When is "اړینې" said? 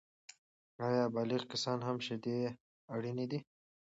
2.95-3.25